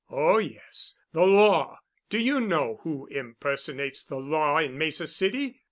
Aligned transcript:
"Oh, 0.09 0.39
yes. 0.39 0.97
The 1.13 1.27
Law! 1.27 1.77
Do 2.09 2.17
you 2.17 2.39
know 2.39 2.79
who 2.81 3.05
impersonates 3.11 4.03
the 4.03 4.17
Law 4.17 4.57
in 4.57 4.75
Mesa 4.75 5.05
City? 5.05 5.59